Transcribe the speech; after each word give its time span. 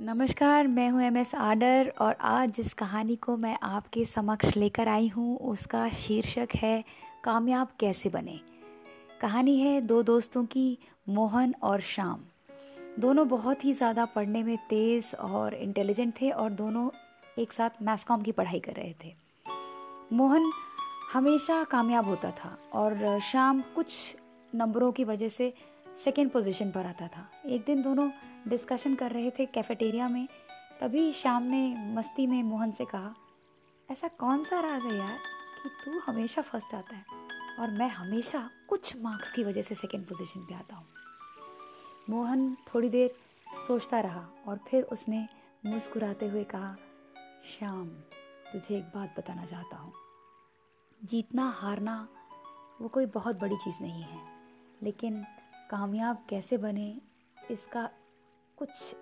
नमस्कार, 0.00 0.66
मैं 0.66 0.88
हूँ 0.90 1.02
एम 1.02 1.16
एस 1.16 1.34
आडर 1.34 1.92
और 2.00 2.16
आज 2.20 2.52
जिस 2.52 2.72
कहानी 2.74 3.16
को 3.16 3.36
मैं 3.36 3.58
आपके 3.62 4.04
समक्ष 4.04 4.56
लेकर 4.56 4.88
आई 4.88 5.08
हूँ, 5.08 5.36
उसका 5.38 5.88
शीर्षक 5.88 6.48
है, 6.56 6.84
कामयाब 7.24 7.68
कैसे 7.80 8.08
बने? 8.08 8.40
कहानी 9.20 9.56
है 9.60 9.80
दो 9.80 10.02
दोस्तों 10.02 10.44
की, 10.44 10.78
मोहन 11.08 11.54
और 11.62 11.80
श्याम 11.80 12.20
दोनों 12.98 13.28
बहुत 13.28 13.64
ही 13.64 13.72
ज़्यादा 13.72 14.04
पढ़ने 14.04 14.42
में 14.42 14.56
तेज़ 14.56 15.16
और 15.16 15.54
इंटेलिजेंट 15.54 16.14
थे 16.20 16.30
और 16.30 16.50
दोनों 16.50 16.90
एक 17.38 17.52
साथ 17.52 17.82
मैथ 17.82 18.04
कॉम 18.08 18.22
की 18.22 18.32
पढ़ाई 18.32 18.60
कर 18.60 18.72
रहे 18.72 18.94
थे। 19.04 19.14
मोहन 20.12 20.50
हमेशा 21.12 21.64
कामयाब 21.64 22.08
होता 22.08 22.30
था 22.30 22.58
और 22.72 23.20
श्याम 23.20 23.62
कुछ 23.74 24.16
नंबरों 24.54 24.92
की 24.92 25.04
वजह 25.04 25.28
से 25.28 25.54
सेकेंड 25.96 26.30
पोजीशन 26.30 26.70
पर 26.70 26.86
आता 26.86 27.06
था। 27.08 27.26
एक 27.46 27.64
दिन 27.64 27.82
दोनों 27.82 28.10
डिस्कशन 28.48 28.94
कर 28.94 29.12
रहे 29.12 29.30
थे 29.30 29.46
कैफेटेरिया 29.46 30.08
में। 30.08 30.26
तभी 30.80 31.12
शाम 31.12 31.42
ने 31.42 31.92
मस्ती 31.94 32.26
में 32.26 32.42
मोहन 32.42 32.72
से 32.72 32.84
कहा, 32.84 33.14
ऐसा 33.88 34.08
कौन 34.08 34.44
सा 34.44 34.60
राज 34.60 34.82
है 34.82 34.96
यार 34.96 35.18
कि 35.62 35.68
तू 35.84 35.98
हमेशा 36.00 36.42
फ़र्स्ट 36.42 36.74
आता 36.74 36.96
है 36.96 37.04
और 37.60 37.70
मैं 37.70 37.88
हमेशा 37.88 38.48
कुछ 38.68 38.96
मार्क्स 39.02 39.32
की 39.32 39.44
वजह 39.44 39.62
से 39.62 39.74
सेकेंड 39.74 40.06
पोजीशन 40.06 40.40
पे 40.40 40.54
आता 40.54 40.76
हूँ? 40.76 40.86
मोहन 42.10 42.56
थोड़ी 42.74 42.88
देर 42.88 43.14
सोचता 43.66 44.00
रहा 44.00 44.26
और 44.48 44.58
फिर 44.68 44.82
उसने 44.82 45.26
मुस्कुराते 45.66 46.26
हुए 46.28 46.44
कहा, 46.44 46.74
श्याम, 47.48 47.86
तुझे 48.52 48.76
एक 48.76 48.84
बात 48.84 49.14
बताना 49.18 49.44
चाहता 49.46 49.76
हूँ। 49.76 49.92
जीतना, 51.00 51.48
हारना 51.50 51.96
वो 52.80 52.88
कोई 52.88 53.06
बहुत 53.06 53.40
बड़ी 53.40 53.56
चीज़ 53.56 53.82
नहीं 53.82 54.02
है, 54.02 54.20
लेकिन 54.82 55.24
कामयाब 55.74 56.18
कैसे 56.28 56.56
बने, 56.56 57.00
इसका 57.50 57.88
कुछ 58.58 58.94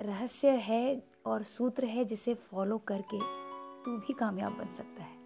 रहस्य 0.00 0.50
है 0.58 1.02
और 1.26 1.42
सूत्र 1.42 1.84
है 1.84 2.04
जिसे 2.04 2.34
फॉलो 2.50 2.78
करके 2.88 3.18
तू 3.84 3.96
भी 3.98 4.12
कामयाब 4.12 4.52
बन 4.52 4.74
सकता 4.74 5.02
है। 5.02 5.16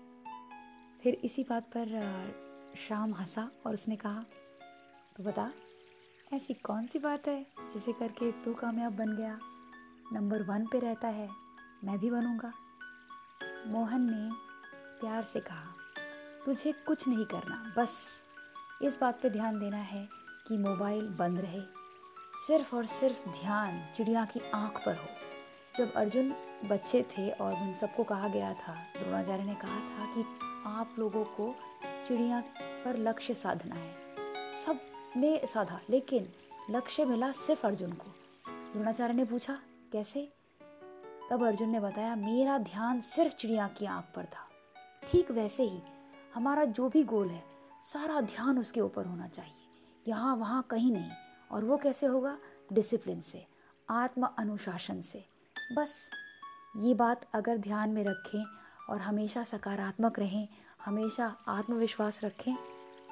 फिर 1.02 1.20
इसी 1.24 1.44
बात 1.50 1.70
पर 1.76 2.74
शाम 2.78 3.14
हंसा 3.14 3.48
और 3.66 3.74
उसने 3.74 3.96
कहा 3.96 4.24
तो 5.16 5.24
बता, 5.24 5.50
ऐसी 6.32 6.54
कौन 6.64 6.86
सी 6.86 6.98
बात 6.98 7.28
है 7.28 7.40
जिसे 7.74 7.92
करके 7.92 8.32
तू 8.44 8.54
कामयाब 8.54 8.96
बन 8.96 9.16
गया? 9.16 9.38
नंबर 10.12 10.42
वन 10.44 10.66
पे 10.66 10.80
रहता 10.80 11.08
है, 11.10 11.28
मैं 11.84 11.98
भी 11.98 12.10
बनूँगा। 12.10 12.52
मोहन 13.68 14.10
ने 14.10 14.30
प्यार 15.00 15.24
से 15.24 15.40
कहा, 15.40 15.74
तुझे 16.44 16.72
कुछ 16.86 17.08
नहीं 17.08 17.24
करना, 17.26 17.74
बस 17.78 18.04
इस 18.82 19.00
बात 19.00 19.22
पे 19.22 19.30
ध्यान 19.30 19.60
देना 19.60 19.76
है 19.76 20.08
कि 20.48 20.58
मोबाइल 20.58 21.08
बंद 21.08 21.40
रहे। 21.40 21.60
सिर्फ़ 22.46 22.76
और 22.76 22.86
सिर्फ़ 22.86 23.28
ध्यान 23.28 23.94
चिड़िया 23.96 24.24
की 24.24 24.40
आँख 24.54 24.82
पर 24.86 24.96
हो। 24.96 25.08
जब 25.76 25.92
अर्जुन 25.92 26.34
बच्चे 26.64 27.02
थे 27.02 27.30
और 27.30 27.52
उन 27.52 27.74
सबको 27.74 28.04
कहा 28.04 28.28
गया 28.28 28.54
था, 28.54 28.74
द्रोणाचार्य 28.74 29.44
ने 29.44 29.54
कहा 29.54 29.76
था 29.76 30.14
कि 30.14 30.24
आप 30.66 30.96
लोगों 30.98 31.24
को 31.24 31.54
चिड़िया 32.08 32.40
पर 32.84 32.96
लक्ष्य 32.96 33.34
साधना 33.34 33.74
है। 33.74 33.94
सबने 34.64 35.46
साधा, 35.46 35.80
लेकिन 35.90 36.32
लक्ष्य 36.70 37.04
मिला 37.04 37.32
सिर्फ़ 37.32 37.66
अर्जुन 37.66 37.92
को। 37.92 38.10
द्रोणाचार्य 38.48 39.14
ने 39.14 39.24
पूछा, 39.24 39.58
कैसे? 39.92 40.32
तब 41.30 41.46
अर्जुन 41.46 41.68
ने 41.68 41.80
बताया, 41.80 42.16
मेरा 42.16 42.58
ध्यान 42.58 43.00
सिर्फ़ 43.00 43.34
चिड़िया 43.34 43.68
की 43.68 43.86
आँख 43.86 44.04
पर 44.16 44.24
था। 44.24 44.48
ठीक 45.08 45.30
वैसे 45.30 45.62
ही, 45.62 45.80
हमारा 46.34 46.64
जो 46.64 46.88
भी 46.88 47.04
गोल 47.04 47.28
है, 47.28 47.44
सारा 47.92 48.20
ध्यान 48.20 48.58
उसके 48.58 48.80
ऊपर 48.80 49.06
होना 49.06 49.28
चाहिए। 49.28 49.63
यहाँ 50.06 50.34
वहाँ 50.36 50.62
कहीं 50.70 50.92
नहीं। 50.92 51.10
और 51.50 51.64
वो 51.64 51.76
कैसे 51.76 52.06
होगा? 52.06 52.36
डिसिप्लिन 52.72 53.20
से, 53.20 53.44
आत्म 53.88 54.28
अनुशासन 54.38 55.00
से। 55.02 55.24
बस, 55.76 55.94
ये 56.76 56.94
बात 56.94 57.26
अगर 57.34 57.58
ध्यान 57.58 57.90
में 57.90 58.04
रखें 58.04 58.44
और 58.90 59.00
हमेशा 59.00 59.42
सकारात्मक 59.44 60.18
रहें, 60.18 60.46
हमेशा 60.84 61.34
आत्मविश्वास 61.48 62.20
रखें 62.24 62.54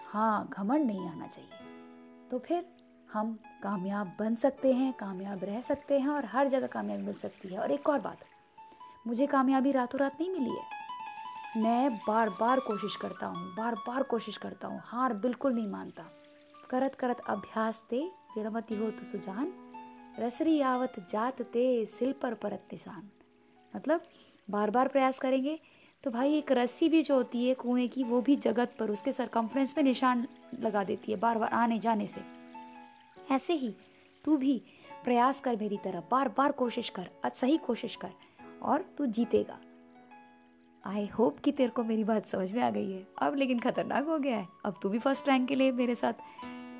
हाँ 0.06 0.48
घमंड 0.48 0.86
नहीं 0.86 1.08
आना 1.08 1.26
चाहिए। 1.26 2.28
तो 2.31 2.38
फिर 2.38 2.64
हम 3.12 3.32
कामयाब 3.62 4.12
बन 4.19 4.34
सकते 4.34 4.72
हैं, 4.72 4.92
कामयाब 4.92 5.44
रह 5.44 5.60
सकते 5.60 5.98
हैं 5.98 6.08
और 6.08 6.25
हर 6.25 6.48
जगह 6.48 6.66
कामयाबी 6.66 7.02
मिल 7.02 7.14
सकती 7.14 7.48
है। 7.48 7.58
और 7.58 7.70
एक 7.70 7.88
और 7.88 8.00
बात, 8.00 8.19
मुझे 9.06 9.26
कामयाबी 9.26 9.72
रातों 9.72 10.00
रात 10.00 10.20
नहीं 10.20 10.31
मिली 10.31 10.50
है। 10.50 11.62
मैं 11.62 11.97
बार 11.98 12.28
बार 12.31 12.60
कोशिश 12.60 12.97
करता 12.97 13.26
हूँ 13.26 13.54
बार 13.54 13.75
बार 13.86 14.02
कोशिश 14.02 14.36
करता 14.36 14.69
हूँ, 14.69 14.81
हार 14.84 15.12
बिल्कुल 15.14 15.54
नहीं 15.54 15.69
मानता। 15.69 16.04
करत 16.72 16.94
करत 16.94 17.20
अभ्यास 17.28 17.82
ते 17.90 18.00
जड़मती 18.36 18.76
हो 18.76 18.90
तो 18.90 19.04
सुजान, 19.04 19.52
रसरी 20.18 20.60
आवत 20.62 20.94
जात 21.10 21.42
ते 21.52 21.64
सिल 21.88 22.12
पर 22.12 22.34
परत 22.34 22.68
निशान। 22.72 23.08
मतलब 23.72 24.02
बार 24.48 24.70
बार 24.70 24.88
प्रयास 24.88 25.18
करेंगे 25.18 25.58
तो 26.04 26.10
भाई 26.10 26.34
एक 26.34 26.52
रस्सी 26.52 26.88
भी 26.88 27.02
जो 27.02 27.16
होती 27.16 27.46
है 27.46 27.54
कुएँ 27.54 27.86
की, 27.88 28.04
वो 28.04 28.20
भी 28.20 28.36
जगत 28.38 28.74
पर 28.78 28.90
उसके 28.90 29.12
सरकमफ्रेंस 29.12 29.74
में 29.76 29.82
निशान 29.84 30.26
लगा 30.60 30.84
देती 30.84 31.12
है 31.12 31.18
बार 31.18 31.38
बार 31.38 31.52
आने 31.54 31.78
जाने 31.78 32.06
से। 32.06 32.20
ऐसे 33.30 33.52
ही 33.54 33.74
तू 34.24 34.36
भी 34.36 34.60
प्रयास 35.04 35.40
कर 35.40 35.56
मेरी 35.56 35.76
तरह 35.84 36.02
बार 36.10 36.28
बार 36.28 36.52
कोशिश 36.52 36.88
कर 36.90 37.10
सही 37.34 37.56
कोशिश 37.56 37.96
कर, 37.96 38.10
और 38.62 38.84
तू 38.98 39.06
जीतेगा। 39.08 39.58
आई 40.84 41.06
होप 41.08 41.38
कि 41.38 41.52
तेरे 41.52 41.70
को 41.70 41.84
मेरी 41.84 42.04
बात 42.04 42.26
समझ 42.26 42.50
में 42.52 42.62
आ 42.62 42.70
गई 42.70 42.90
है। 42.92 43.06
अब 43.18 43.34
लेकिन 43.34 43.58
खतरनाक 43.58 44.06
हो 44.06 44.18
गया 44.18 44.36
है। 44.36 44.48
अब 44.64 44.78
तू 44.82 44.88
भी 44.88 44.98
फ़र्स्ट 44.98 45.28
रैंक 45.28 45.48
के 45.48 45.54
लिए 45.54 45.72
मेरे 45.72 45.94
साथ 45.94 46.12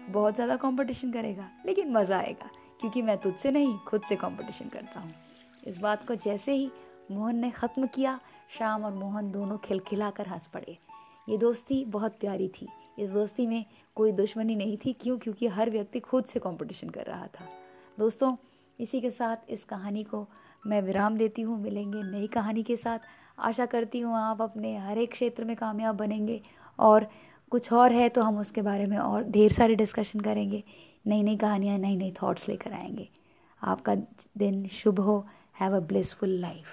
बहुत 0.09 0.35
ज़्यादा 0.35 0.57
कंपटीशन 0.57 1.13
करेगा, 1.13 1.49
लेकिन 1.67 1.93
मज़ा 1.93 2.19
आएगा, 2.19 2.51
क्योंकि 2.81 3.03
मैं 3.03 3.17
तुझसे 3.17 3.51
नहीं, 3.51 3.79
खुद 3.79 4.03
से 4.03 4.17
कंपटीशन 4.17 4.69
करता 4.69 5.01
हूँ। 5.01 5.15
इस 5.67 5.79
बात 5.79 6.07
को 6.09 6.15
जैसे 6.15 6.53
ही 6.53 6.71
मोहन 7.11 7.37
ने 7.37 7.51
ख़त्म 7.51 7.87
किया, 7.87 8.19
शाम 8.59 8.85
और 8.85 8.93
मोहन 8.93 9.31
दोनों 9.33 9.59
खिलखिला 9.59 10.11
कर 10.11 10.29
हंस 10.29 10.47
पड़े। 10.47 10.79
ये 11.29 11.37
दोस्ती 11.39 11.85
बहुत 11.85 12.19
प्यारी 12.21 12.49
थी। 12.51 12.69
इस 12.99 13.11
दोस्ती 13.11 13.47
में 13.47 13.65
कोई 13.97 14.13
दुश्मनी 14.13 14.57
नहीं 14.57 14.77
थी, 14.77 14.93
क्यों? 14.93 15.19
क्योंकि 15.19 15.47
हर 15.47 15.71
व्यक्ति 15.71 16.01
खुद 16.01 16.25
से 16.25 16.41
कंपटीशन 16.41 16.89
कर 16.89 17.07
रहा 17.07 17.27
था। 17.27 17.49
दोस्तों, 17.99 18.37
इसी 18.79 19.01
के 19.01 19.11
साथ 19.11 19.51
इस 19.51 19.65
कहानी 19.65 20.03
को 20.05 20.27
मैं 20.67 20.81
विराम 20.83 21.17
देती 21.17 21.43
हूँ। 21.43 21.59
मिलेंगे 21.61 22.03
नई 22.03 22.27
कहानी 22.27 22.63
के 22.63 22.77
साथ। 22.77 22.99
आशा 23.39 23.67
करती 23.67 24.01
हूँ 24.01 24.17
आप 24.17 24.43
अपने 24.43 24.77
हर 24.77 24.99
एक 24.99 25.11
क्षेत्र 25.13 25.45
में 25.45 25.55
कामयाब 25.57 25.97
बनेंगे 25.97 26.41
और 26.79 27.07
कुछ 27.53 27.73
और 27.73 27.93
है 27.93 28.09
तो 28.09 28.23
हम 28.23 28.39
उसके 28.39 28.63
बारे 28.63 28.87
में 28.87 28.97
और 28.99 29.23
ढेर 29.25 29.53
सारी 29.53 29.75
डिस्कशन 29.75 30.21
करेंगे। 30.21 30.63
नई 31.07 31.23
नई 31.23 31.37
कहानियाँ, 31.37 31.79
नई 31.79 31.97
नई 31.97 32.13
थॉट्स 32.23 32.49
लेकर 32.49 32.73
आएँगे। 32.73 33.09
आपका 33.63 33.95
दिन 34.39 34.67
शुभ 34.69 35.01
हो। 35.01 35.27
Have 35.61 35.77
a 35.77 35.81
blissful 35.81 36.31
life 36.31 36.67